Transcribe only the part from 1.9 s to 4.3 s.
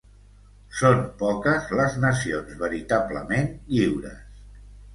nacions veritablement lliures.